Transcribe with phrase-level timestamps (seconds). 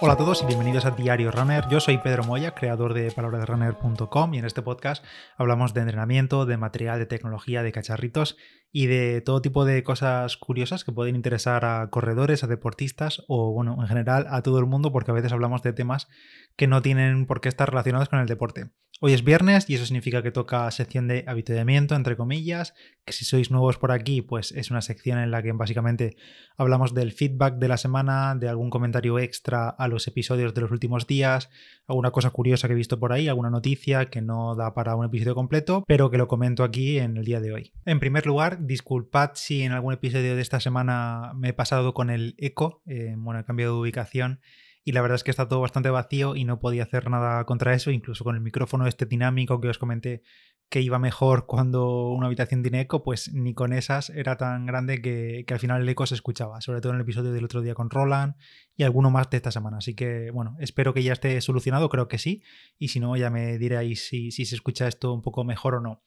[0.00, 1.64] Hola a todos y bienvenidos a Diario Runner.
[1.68, 5.04] Yo soy Pedro Moya, creador de palabrasrunner.com y en este podcast
[5.36, 8.36] hablamos de entrenamiento, de material, de tecnología, de cacharritos
[8.72, 13.52] y de todo tipo de cosas curiosas que pueden interesar a corredores, a deportistas o,
[13.52, 16.08] bueno, en general a todo el mundo porque a veces hablamos de temas
[16.56, 18.70] que no tienen por qué estar relacionados con el deporte.
[19.00, 23.24] Hoy es viernes y eso significa que toca sección de avituallamiento, entre comillas, que si
[23.24, 26.16] sois nuevos por aquí, pues es una sección en la que básicamente
[26.56, 30.72] hablamos del feedback de la semana, de algún comentario extra a los episodios de los
[30.72, 31.48] últimos días,
[31.86, 35.06] alguna cosa curiosa que he visto por ahí, alguna noticia que no da para un
[35.06, 37.72] episodio completo, pero que lo comento aquí en el día de hoy.
[37.84, 42.10] En primer lugar, disculpad si en algún episodio de esta semana me he pasado con
[42.10, 44.40] el eco, eh, bueno, he cambiado de ubicación
[44.84, 47.74] y la verdad es que está todo bastante vacío y no podía hacer nada contra
[47.74, 50.22] eso, incluso con el micrófono este dinámico que os comenté
[50.70, 55.00] que iba mejor cuando una habitación tiene eco, pues ni con esas era tan grande
[55.00, 57.74] que, al final el eco se escuchaba, sobre todo en el episodio del otro día
[57.74, 58.34] con Roland
[58.76, 59.78] y alguno más de esta semana.
[59.78, 62.42] Así que bueno, espero que ya esté solucionado, creo que sí,
[62.78, 65.80] y si no ya me diréis si, si se escucha esto un poco mejor o
[65.80, 66.02] no.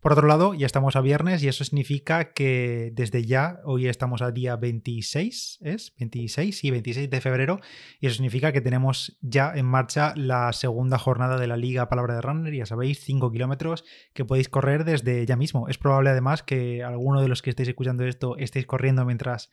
[0.00, 4.22] Por otro lado, ya estamos a viernes y eso significa que desde ya, hoy estamos
[4.22, 5.94] a día 26, ¿es?
[5.98, 7.60] 26, sí, 26 de febrero,
[8.00, 12.14] y eso significa que tenemos ya en marcha la segunda jornada de la Liga Palabra
[12.14, 13.84] de Runner, ya sabéis, 5 kilómetros
[14.14, 15.68] que podéis correr desde ya mismo.
[15.68, 19.50] Es probable además que alguno de los que estéis escuchando esto estéis corriendo mientras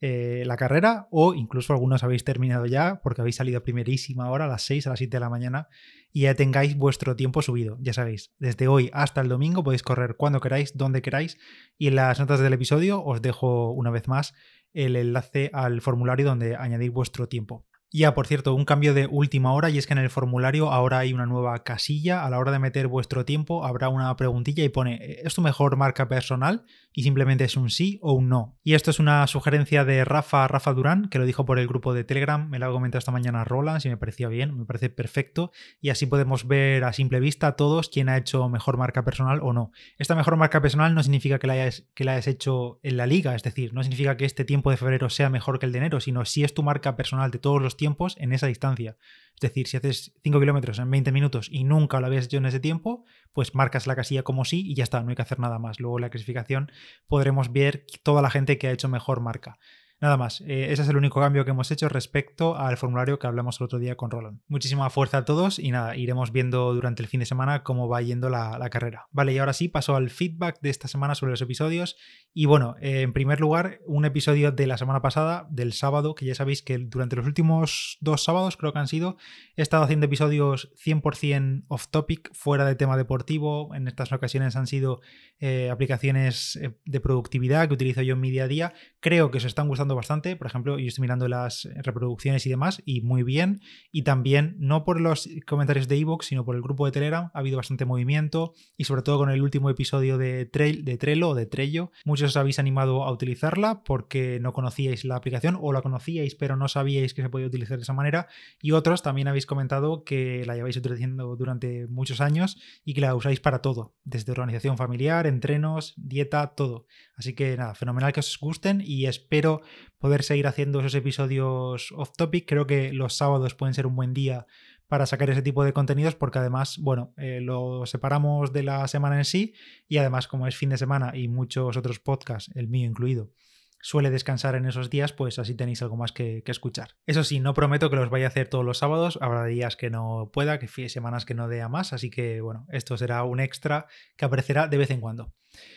[0.00, 4.44] eh, la carrera o incluso algunos habéis terminado ya porque habéis salido a primerísima hora
[4.44, 5.68] a las 6, a las 7 de la mañana
[6.12, 7.78] y ya tengáis vuestro tiempo subido.
[7.80, 11.36] Ya sabéis, desde hoy hasta el domingo podéis correr cuando queráis, donde queráis
[11.76, 14.34] y en las notas del episodio os dejo una vez más
[14.72, 17.67] el enlace al formulario donde añadís vuestro tiempo.
[17.90, 20.98] Ya, por cierto, un cambio de última hora y es que en el formulario ahora
[20.98, 22.26] hay una nueva casilla.
[22.26, 25.76] A la hora de meter vuestro tiempo habrá una preguntilla y pone ¿es tu mejor
[25.78, 26.66] marca personal?
[26.92, 28.58] Y simplemente es un sí o un no.
[28.62, 31.94] Y esto es una sugerencia de Rafa, Rafa Durán, que lo dijo por el grupo
[31.94, 32.46] de Telegram.
[32.50, 35.50] Me lo ha comentado esta mañana Roland, si me parecía bien, me parece perfecto.
[35.80, 39.54] Y así podemos ver a simple vista todos quién ha hecho mejor marca personal o
[39.54, 39.72] no.
[39.96, 43.06] Esta mejor marca personal no significa que la hayas, que la hayas hecho en la
[43.06, 45.78] liga, es decir, no significa que este tiempo de febrero sea mejor que el de
[45.78, 48.98] enero, sino si es tu marca personal de todos los tiempos en esa distancia.
[49.34, 52.46] Es decir, si haces 5 kilómetros en 20 minutos y nunca lo habías hecho en
[52.46, 55.38] ese tiempo, pues marcas la casilla como sí y ya está, no hay que hacer
[55.38, 55.80] nada más.
[55.80, 56.70] Luego en la clasificación
[57.06, 59.58] podremos ver toda la gente que ha hecho mejor marca.
[60.00, 63.26] Nada más, eh, ese es el único cambio que hemos hecho respecto al formulario que
[63.26, 64.40] hablamos el otro día con Roland.
[64.46, 68.00] Muchísima fuerza a todos y nada, iremos viendo durante el fin de semana cómo va
[68.00, 69.08] yendo la, carrera.
[69.10, 71.96] Vale, y ahora sí, paso al feedback de esta semana sobre los episodios.
[72.32, 76.26] Y bueno, eh, en primer lugar, un episodio de la semana pasada, del sábado, que
[76.26, 79.16] ya sabéis que durante los últimos dos sábados, creo que han sido,
[79.56, 83.74] he estado haciendo episodios 100% off topic, fuera de tema deportivo.
[83.74, 85.00] En estas ocasiones han sido
[85.40, 88.74] eh, aplicaciones de productividad que utilizo yo en mi día a día.
[89.00, 90.34] Creo que os están gustando bastante.
[90.34, 93.60] Por ejemplo, yo estoy mirando las reproducciones y demás, y muy bien.
[93.92, 97.38] Y también, no por los comentarios de Evox, sino por el grupo de Telegram, ha
[97.38, 98.54] habido bastante movimiento.
[98.76, 102.30] Y sobre todo con el último episodio de, Trail, de Trello o de Trello, muchos
[102.30, 106.68] os habéis animado a utilizarla porque no conocíais la aplicación o la conocíais, pero no
[106.68, 108.26] sabíais que se podía utilizar de esa manera.
[108.60, 113.14] Y otros también habéis comentado que la lleváis utilizando durante muchos años y que la
[113.14, 116.86] usáis para todo, desde organización familiar, entrenos, dieta, todo.
[117.18, 119.60] Así que nada, fenomenal que os gusten y espero
[119.98, 122.48] poder seguir haciendo esos episodios off topic.
[122.48, 124.46] Creo que los sábados pueden ser un buen día
[124.86, 129.18] para sacar ese tipo de contenidos porque además, bueno, eh, lo separamos de la semana
[129.18, 129.52] en sí
[129.88, 133.32] y además como es fin de semana y muchos otros podcasts, el mío incluido,
[133.80, 136.96] suele descansar en esos días, pues así tenéis algo más que, escuchar.
[137.06, 139.90] Eso sí, no prometo que los vaya a hacer todos los sábados, habrá días que
[139.90, 143.40] no pueda, que semanas que no dé a más, así que bueno, esto será un
[143.40, 143.86] extra
[144.16, 145.34] que aparecerá de vez en cuando.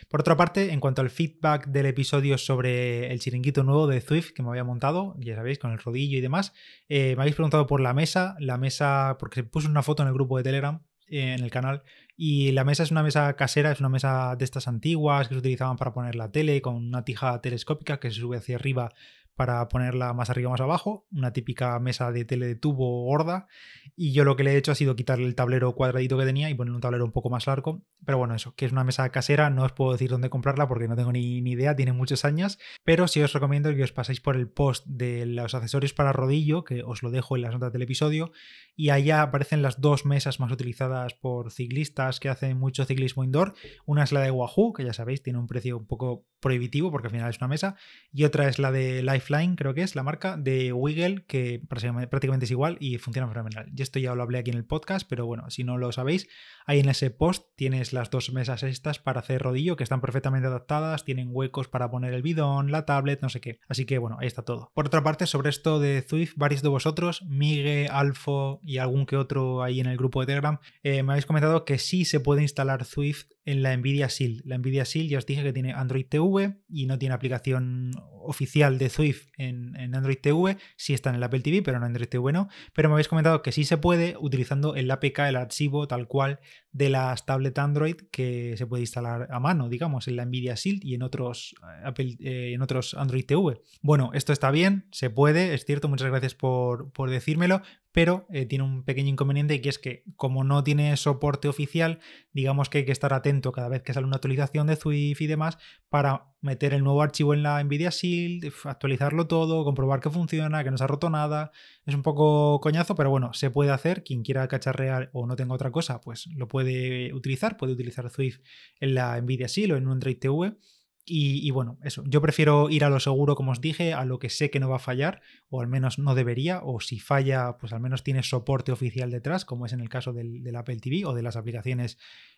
[0.09, 4.31] Por otra parte, en cuanto al feedback del episodio sobre el chiringuito nuevo de Zwift
[4.33, 6.53] que me había montado, ya sabéis, con el rodillo y demás,
[6.89, 10.09] eh, me habéis preguntado por la mesa, la mesa, porque se puso una foto en
[10.09, 11.83] el grupo de Telegram, eh, en el canal,
[12.23, 15.39] y la mesa es una mesa casera, es una mesa de estas antiguas que se
[15.39, 18.93] utilizaban para poner la tele con una tija telescópica que se sube hacia arriba
[19.35, 23.47] para ponerla más arriba o más abajo, una típica mesa de tele de tubo gorda,
[23.95, 26.49] y yo lo que le he hecho ha sido quitarle el tablero cuadradito que tenía
[26.49, 29.09] y poner un tablero un poco más largo, pero bueno, eso, que es una mesa
[29.09, 32.25] casera, no os puedo decir dónde comprarla porque no tengo ni, ni idea, tiene muchos
[32.25, 36.13] años, pero sí os recomiendo que os paséis por el post de los accesorios para
[36.13, 38.31] rodillo, que os lo dejo en las notas del episodio,
[38.75, 43.53] y allá aparecen las dos mesas más utilizadas por ciclistas que hacen mucho ciclismo indoor,
[43.85, 47.07] una es la de Wahoo, que ya sabéis, tiene un precio un poco prohibitivo porque
[47.07, 47.75] al final es una mesa,
[48.11, 49.20] y otra es la de Life
[49.55, 53.71] Creo que es la marca, de Wiggle, que prácticamente es igual y funciona fenomenal.
[53.75, 56.27] Y esto ya lo hablé aquí en el podcast, pero bueno, si no lo sabéis,
[56.65, 60.47] ahí en ese post tienes las dos mesas estas para hacer rodillo, que están perfectamente
[60.47, 63.59] adaptadas, tienen huecos para poner el bidón, la tablet, no sé qué.
[63.67, 64.71] Así que bueno, ahí está todo.
[64.73, 69.17] Por otra parte, sobre esto de Zwift, varios de vosotros, Migue, Alfo y algún que
[69.17, 72.41] otro ahí en el grupo de Telegram, eh, me habéis comentado que sí se puede
[72.41, 74.41] instalar Zwift en la Nvidia Shield.
[74.45, 77.91] La Nvidia Shield ya os dije que tiene Android TV y no tiene aplicación
[78.23, 82.07] oficial de Swift en, Android TV, sí está en el Apple TV, pero en Android
[82.07, 82.49] TV no.
[82.73, 86.39] Pero me habéis comentado que sí se puede utilizando el APK, el archivo tal cual
[86.73, 90.83] de las tablets Android que se puede instalar a mano, digamos, en la Nvidia Shield
[90.83, 93.61] y en otros, eh, Apple, eh, en otros Android TV.
[93.81, 98.45] Bueno, esto está bien, se puede, es cierto, muchas gracias por, por decírmelo, pero eh,
[98.45, 101.99] tiene un pequeño inconveniente y es que como no tiene soporte oficial,
[102.31, 105.27] digamos que hay que estar atento cada vez que sale una actualización de Swift y
[105.27, 105.57] demás
[105.89, 110.71] para meter el nuevo archivo en la Nvidia Shield, actualizarlo todo, comprobar que funciona, que
[110.71, 111.51] no se ha roto nada.
[111.85, 114.03] Es un poco coñazo, pero bueno, se puede hacer.
[114.03, 117.57] Quien quiera cacharrear o no tenga otra cosa, pues lo puede utilizar.
[117.57, 118.39] Puede utilizar Swift
[118.79, 120.55] en la Nvidia Shield o en un Android TV.
[121.03, 124.29] Y, bueno, eso, yo prefiero ir a lo seguro, como os dije, a lo que
[124.29, 127.73] sé que no va a fallar, o al menos no debería, o si falla, pues
[127.73, 131.13] al menos tiene soporte oficial detrás, como es en el caso del, Apple TV o
[131.13, 131.97] de las aplicaciones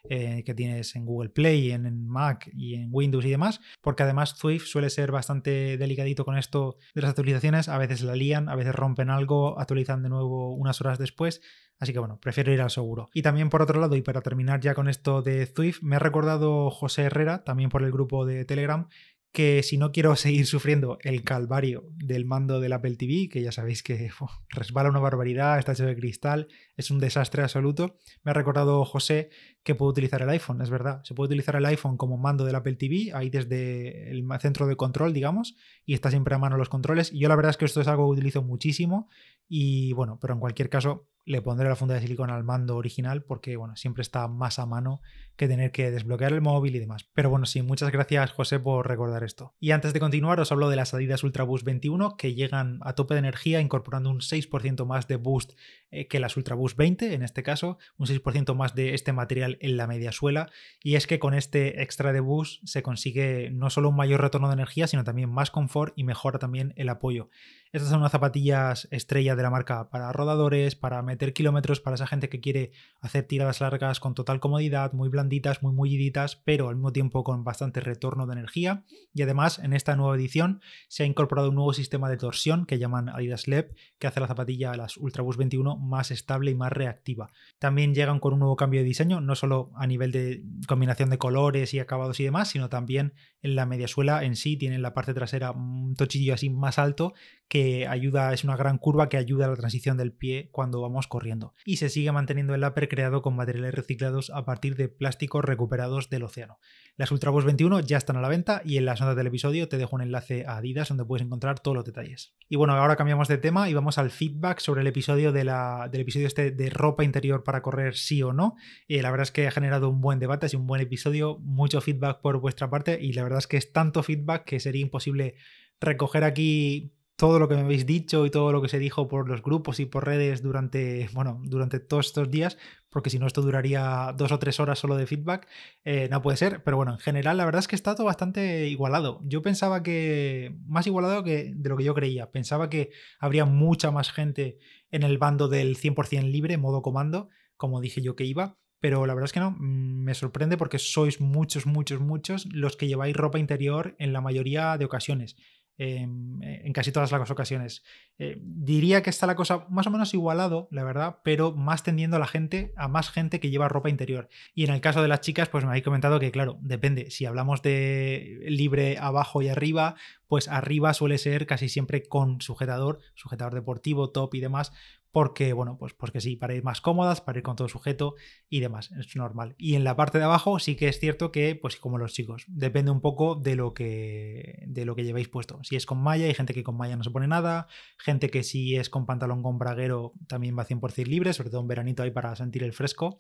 [0.10, 4.04] eh, que tienes en Google Play, en, en, Mac y en Windows y demás, porque
[4.04, 8.50] además Swift suele ser bastante delicadito con esto de las actualizaciones, a veces la lían,
[8.50, 11.42] a veces rompen algo, actualizan de nuevo unas horas después,
[11.84, 13.10] Así que bueno, prefiero ir al seguro.
[13.14, 16.00] Y también por otro lado, y para terminar ya con esto de Zwift, me ha
[16.00, 18.88] recordado José Herrera, también por el grupo de Telegram,
[19.34, 23.52] que si no quiero seguir sufriendo el calvario del mando del Apple TV, que ya
[23.52, 24.12] sabéis que
[24.50, 26.48] resbala una barbaridad, está hecho de cristal,
[26.78, 29.30] es un desastre absoluto, me ha recordado José
[29.62, 32.56] que puedo utilizar el iPhone, es verdad, se puede utilizar el iPhone como mando del
[32.56, 36.70] Apple TV, ahí desde el centro de control, digamos, y está siempre a mano los
[36.70, 37.12] controles.
[37.12, 39.10] Y yo la verdad es que esto es algo que utilizo muchísimo
[39.50, 43.24] y bueno, pero en cualquier caso le pondré la funda de silicona al mando original
[43.24, 45.02] porque, bueno, siempre está más a mano
[45.36, 47.10] que tener que desbloquear el móvil y demás.
[47.14, 49.56] Pero bueno, sí, muchas gracias José por recordar esto.
[49.60, 52.94] Y antes de continuar, os hablo de las Adidas Ultra Boost 21 que llegan a
[52.94, 55.54] tope de energía incorporando un 6% más de boost
[55.92, 59.58] eh, que las Ultra Boost 20, en este caso, un 6% más de este material
[59.62, 60.52] en la media suela.
[60.82, 64.48] Y es que con este extra de boost se consigue no solo un mayor retorno
[64.50, 67.30] de energía, sino también más confort y mejora también el apoyo.
[67.72, 72.08] Estas son unas zapatillas estrella de la marca para rodadores, para meter kilómetros, para esa
[72.08, 76.76] gente que quiere hacer tiradas largas con total comodidad, muy blanditas, muy mulliditas, pero al
[76.76, 78.84] mismo tiempo con bastante retorno de energía.
[79.14, 82.80] Y además, en esta nueva edición se ha incorporado un nuevo sistema de torsión que
[82.80, 86.72] llaman Adidas LEP, que hace la zapatilla, las Ultra Boost 21, más estable y más
[86.72, 87.30] reactiva.
[87.60, 91.20] También llegan con un nuevo cambio de diseño, no solo a nivel de combinación de
[91.20, 93.14] colores y acabados y demás, sino también
[93.44, 97.14] en la mediasuela en sí, tienen la parte trasera un tochillo así más alto
[97.54, 101.06] que ayuda, es una gran curva que ayuda a la transición del pie cuando vamos
[101.06, 101.54] corriendo.
[101.66, 106.10] Y se sigue manteniendo el upper creado con materiales reciclados a partir de plásticos recuperados
[106.10, 106.58] del océano.
[106.98, 109.78] Las Ultraboost 21 ya están a la venta y en las notas del episodio te
[109.78, 112.34] dejo un enlace a Adidas donde puedes encontrar todos los detalles.
[112.50, 116.02] Y bueno, ahora cambiamos de tema y vamos al feedback sobre el episodio de del
[116.02, 118.56] episodio este de ropa interior para correr sí o no.
[118.88, 121.82] y la verdad es que ha generado un buen debate, es un buen episodio, mucho
[121.82, 125.36] feedback por vuestra parte y la verdad es que es tanto feedback que sería imposible
[125.80, 129.30] recoger aquí todo lo que me habéis dicho y todo lo que se dijo por
[129.30, 132.58] los grupos y por redes durante, bueno, durante todos estos días,
[132.90, 135.48] porque si no esto duraría dos o tres horas solo de feedback,
[135.86, 136.66] eh, no puede ser.
[136.66, 139.22] Pero bueno, en general la verdad es que está todo bastante igualado.
[139.24, 143.90] Yo pensaba que, más igualado que de lo que yo creía, pensaba que habría mucha
[143.90, 144.58] más gente
[144.92, 148.58] en el bando del 100% libre, modo comando, como dije yo que iba.
[148.82, 152.76] Pero la verdad es que no, mm, me sorprende porque sois muchos, muchos, muchos los
[152.76, 155.38] que lleváis ropa interior en la mayoría de ocasiones.
[155.78, 157.84] En casi todas las ocasiones.
[158.20, 162.18] Eh, diría que está la cosa más o menos igualado, la verdad, pero más tendiendo
[162.18, 164.30] a la gente, a más gente que lleva ropa interior.
[164.54, 167.10] Y en el caso de las chicas, pues me habéis comentado que, claro, depende.
[167.10, 169.96] Si hablamos de libre abajo y arriba,
[170.28, 174.72] pues arriba suele ser casi siempre con sujetador, sujetador deportivo, top y demás,
[175.14, 178.16] porque, bueno, pues porque sí, para ir más cómodas, para ir con todo sujeto
[178.50, 179.54] y demás, es normal.
[179.60, 182.46] Y en la parte de abajo sí que es cierto que, pues como los chicos,
[182.48, 185.60] depende un poco de lo que, de lo que llevéis puesto.
[185.64, 187.68] Si es con malla, hay gente que con malla no se pone nada,
[188.00, 191.68] gente que si es con pantalón con braguero también va 100% libre, sobre todo en
[191.68, 193.20] veranito ahí para sentir el fresco.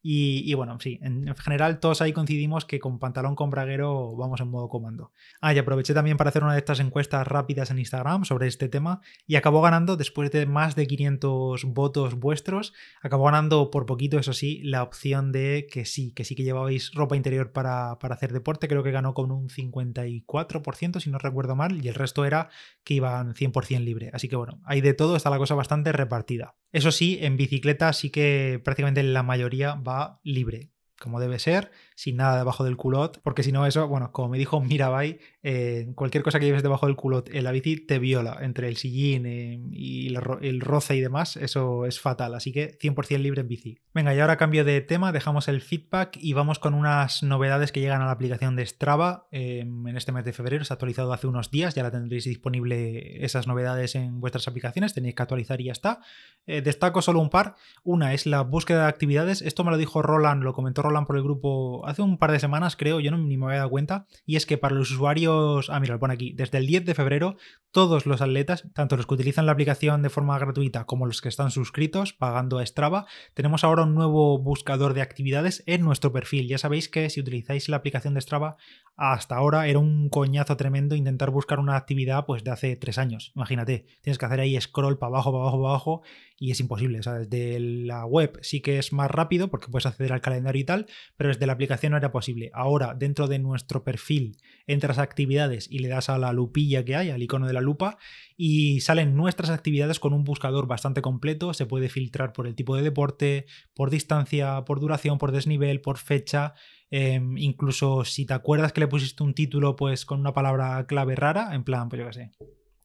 [0.00, 4.48] Y, bueno, sí, en, general todos ahí coincidimos que con pantalón con braguero vamos en
[4.48, 5.12] modo comando.
[5.40, 8.68] Ah, y aproveché también para hacer una de estas encuestas rápidas en Instagram sobre este
[8.68, 11.27] tema y acabó ganando, después de más de 500
[11.66, 16.34] votos vuestros, acabó ganando por poquito, eso sí, la opción de que sí, que sí
[16.34, 21.10] que llevabais ropa interior para, para hacer deporte, creo que ganó con un 54%, si
[21.10, 22.48] no recuerdo mal, y el resto era
[22.84, 24.10] que iban 100% libre.
[24.12, 26.56] Así que bueno, hay de todo, está la cosa bastante repartida.
[26.72, 32.16] Eso sí, en bicicleta sí que prácticamente la mayoría va libre como debe ser, sin
[32.16, 36.22] nada debajo del culot, porque si no eso, bueno, como me dijo Mirabai, eh, cualquier
[36.22, 39.60] cosa que lleves debajo del culot en la bici te viola, entre el sillín eh,
[39.70, 43.78] y el, roce y demás, eso es fatal, así que 100% libre en bici.
[43.94, 47.80] Venga, y ahora cambio de tema, dejamos el feedback y vamos con unas novedades que
[47.80, 51.12] llegan a la aplicación de Strava em, en este mes de febrero, se ha actualizado
[51.12, 55.60] hace unos días, ya la tendréis disponible esas novedades en vuestras aplicaciones, tenéis que actualizar
[55.60, 56.00] y ya está.
[56.46, 60.02] Eh, destaco solo un par, una es la búsqueda de actividades, esto me lo dijo
[60.02, 63.36] Roland, lo comentó por el grupo hace un par de semanas, creo, yo no ni
[63.36, 66.32] me había dado cuenta, y es que para los usuarios, ah, mira, lo pone aquí,
[66.32, 67.36] desde el 10 de febrero,
[67.70, 71.28] todos los atletas, tanto los que utilizan la aplicación de forma gratuita como los que
[71.28, 76.48] están suscritos, pagando a Strava, tenemos ahora un nuevo buscador de actividades en nuestro perfil.
[76.48, 78.56] Ya sabéis que si utilizáis la aplicación de Strava,
[78.96, 83.32] hasta ahora era un coñazo tremendo intentar buscar una actividad pues de hace tres años.
[83.36, 86.02] Imagínate, tienes que hacer ahí scroll para abajo, para abajo, para abajo
[86.36, 86.98] y es imposible.
[86.98, 90.60] O sea, desde la web sí que es más rápido porque puedes acceder al calendario
[90.60, 90.77] y tal,
[91.16, 92.50] pero desde la aplicación no era posible.
[92.54, 96.96] Ahora, dentro de nuestro perfil, entras a actividades y le das a la lupilla que
[96.96, 97.98] hay, al icono de la lupa,
[98.36, 101.54] y salen nuestras actividades con un buscador bastante completo.
[101.54, 105.98] Se puede filtrar por el tipo de deporte, por distancia, por duración, por desnivel, por
[105.98, 106.54] fecha.
[106.90, 111.16] Em, incluso si te acuerdas que le pusiste un título pues con una palabra clave
[111.16, 112.30] rara, en plan, pues yo qué sé,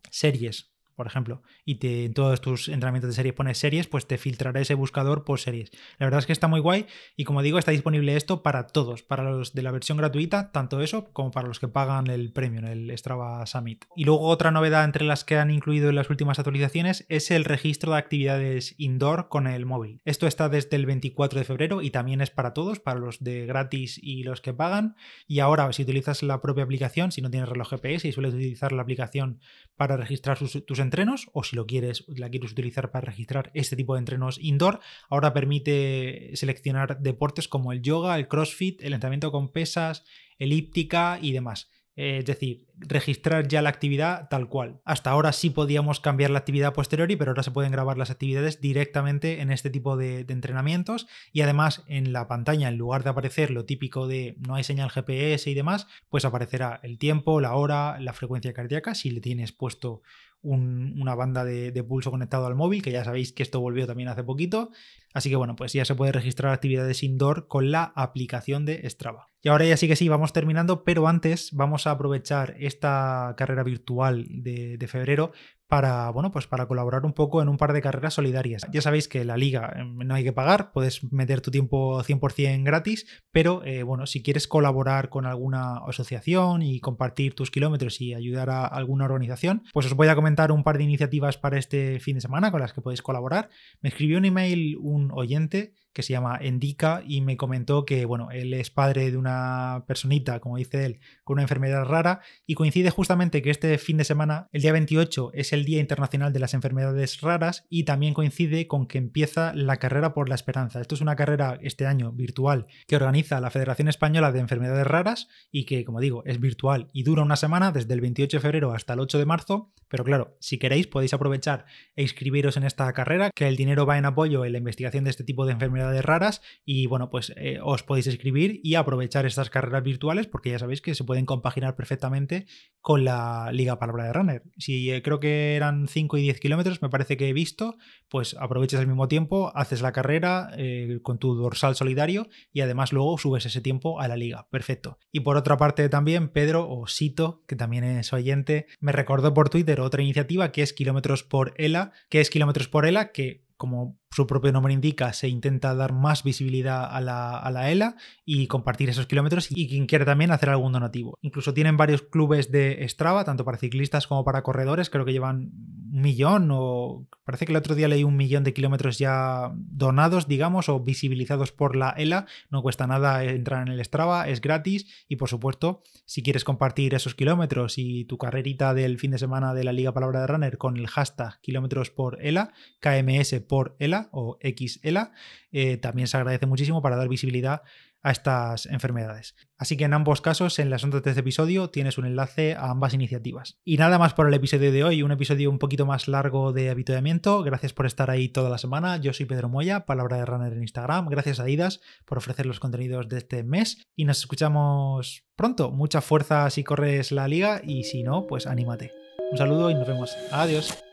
[0.10, 4.60] series, por ejemplo, y en todos tus entrenamientos de series pones series, pues te filtrará
[4.62, 5.72] ese buscador por series.
[5.98, 6.86] La verdad es que está muy guay
[7.16, 10.82] y como digo, está disponible esto para todos, para los de la versión gratuita, tanto
[10.82, 13.86] eso como para los que pagan el premio en el Strava Summit.
[13.96, 17.46] Y luego otra novedad entre las que han incluido en las últimas actualizaciones es el
[17.46, 20.02] registro de actividades indoor con el móvil.
[20.06, 23.46] Esto está desde el 24 de febrero y también es para todos, para los de
[23.46, 24.96] gratis y los que pagan.
[25.28, 28.72] Y ahora, si utilizas la propia aplicación, si no tienes reloj GPS y sueles utilizar
[28.72, 29.40] la aplicación
[29.76, 33.96] para registrar tus entrenos o si lo quieres, la quieres utilizar para registrar este tipo
[33.96, 39.52] de entrenos indoor, ahora permite seleccionar deportes como el yoga, el crossfit, el entrenamiento con
[39.52, 40.06] pesas,
[40.38, 41.70] elíptica y demás.
[41.96, 44.82] Eh, es decir, registrar ya la actividad tal cual.
[44.84, 48.62] Hasta ahora sí podíamos cambiar la actividad posteriori, pero ahora se pueden grabar las actividades
[48.62, 53.52] directamente en este tipo de, entrenamientos y además en la pantalla, en lugar de aparecer
[53.52, 58.00] lo típico de no hay señal GPS y demás, pues aparecerá el tiempo, la hora,
[58.00, 60.02] la frecuencia cardíaca, si le tienes puesto
[60.44, 64.24] una banda de, pulso conectado al móvil, que ya sabéis que esto volvió también hace
[64.24, 64.72] poquito.
[65.14, 69.30] Así que bueno, pues ya se puede registrar actividades indoor con la aplicación de Strava.
[69.42, 73.64] Y ahora ya sí que sí, vamos terminando, pero antes vamos a aprovechar esta carrera
[73.64, 75.32] virtual de, febrero
[75.74, 78.62] para, bueno, pues para colaborar un poco en un par de carreras solidarias.
[78.72, 82.64] Ya sabéis que la liga em, no hay que pagar, puedes meter tu tiempo 100%
[82.64, 88.14] gratis, pero eh, bueno, si quieres colaborar con alguna asociación y compartir tus kilómetros y
[88.14, 92.00] ayudar a alguna organización, pues os voy a comentar un par de iniciativas para este
[92.00, 93.50] fin de semana con las que podéis colaborar.
[93.82, 98.30] Me escribió un email un oyente que se llama Endica y me comentó que, bueno,
[98.32, 102.90] él es padre de una personita, como dice él, con una enfermedad rara y coincide
[102.90, 106.54] justamente que este fin de semana, el día 28, es el Día Internacional de las
[106.54, 110.82] Enfermedades Raras y también coincide con que empieza la carrera por la esperanza.
[110.82, 115.28] Esto es una carrera este año virtual que organiza la Federación Española de Enfermedades Raras
[115.52, 118.74] y que, como digo, es virtual y dura una semana desde el 28 de febrero
[118.74, 122.92] hasta el 8 de marzo, pero claro, si queréis podéis aprovechar e inscribiros en esta
[122.94, 125.83] carrera, que el dinero va en apoyo en la investigación de este tipo de enfermedades
[126.02, 130.60] raras y bueno, pues eh, os podéis escribir y aprovechar estas carreras virtuales porque ya
[130.60, 132.46] sabéis que se pueden compaginar perfectamente
[132.82, 134.44] con la Liga Palabra de Runner.
[134.58, 137.78] Si eh, creo que eran 5 y 10 kilómetros, me parece que he visto,
[138.10, 142.92] pues aprovechas al mismo tiempo, haces la carrera eh, con tu dorsal solidario y además
[142.92, 144.48] luego subes ese tiempo a la liga.
[144.50, 144.98] Perfecto.
[145.12, 149.50] Y por otra parte también, Pedro o Sito, que también es oyente, me recordó por
[149.50, 153.98] Twitter otra iniciativa que es Kilómetros por ELA, que es Kilómetros por ELA, que como
[154.12, 159.08] su propio nombre indica, se intenta dar más visibilidad a la, ELA y compartir esos
[159.08, 161.18] kilómetros y quien quiera también hacer algún donativo.
[161.22, 165.52] Incluso tienen varios clubes de Strava, tanto para ciclistas como para corredores, creo que llevan
[165.94, 170.68] millón o parece que el otro día leí un millón de kilómetros ya donados, digamos,
[170.68, 172.26] o visibilizados por la ELA.
[172.50, 176.94] No cuesta nada entrar en el Strava, es gratis y por supuesto, si quieres compartir
[176.96, 180.58] esos kilómetros y tu carrerita del fin de semana de la Liga Palabra de Runner
[180.58, 185.12] con el hashtag kilómetros por ELA, KMS por ELA o XELA,
[185.52, 187.62] eh, también se agradece muchísimo para dar visibilidad
[188.02, 189.36] a estas enfermedades.
[189.60, 192.72] Así que en ambos casos, en las notas de este episodio, tienes un enlace a
[192.72, 193.60] ambas iniciativas.
[193.64, 196.72] Y nada más por el episodio de hoy, un episodio un poquito más largo de
[196.72, 197.44] habituamiento.
[197.44, 198.98] Gracias por estar ahí toda la semana.
[198.98, 201.10] Yo soy Pedro Moya, Palabra de Runner en Instagram.
[201.10, 203.86] Gracias a Adidas por ofrecer los contenidos de este mes.
[203.96, 205.70] Y nos escuchamos pronto.
[205.70, 208.92] Mucha fuerza si corres la liga y si no, pues anímate.
[209.32, 210.18] Un saludo y nos vemos.
[210.32, 210.84] Adiós.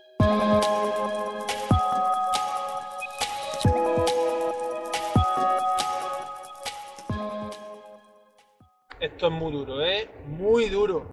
[9.21, 10.09] Esto es muy duro, ¿eh?
[10.39, 11.05] Muy duro.